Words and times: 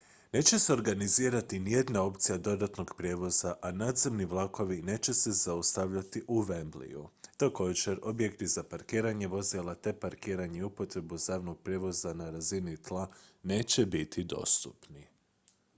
neće 0.33 0.59
se 0.59 0.73
organizirati 0.73 1.59
nijedna 1.59 2.03
opcija 2.03 2.37
dodatnog 2.37 2.91
prijevoza 2.97 3.55
a 3.61 3.71
nadzemni 3.71 4.25
vlakovi 4.25 4.81
neće 4.81 5.13
se 5.13 5.31
zaustavljati 5.31 6.23
u 6.27 6.41
wembleyu 6.43 7.07
također 7.37 7.99
objekti 8.03 8.47
za 8.47 8.63
parkiranje 8.63 9.27
vozila 9.27 9.75
te 9.75 9.93
parkiranje 9.99 10.59
i 10.59 10.63
upotrebu 10.63 11.15
javnog 11.29 11.59
prijevoza 11.63 12.13
na 12.13 12.29
razini 12.29 12.77
tla 12.77 13.09
neće 13.43 13.85
biti 13.85 14.23
dostupni 14.23 15.07